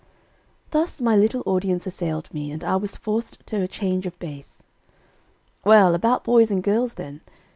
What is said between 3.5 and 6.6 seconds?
a change of base. "Well, about boys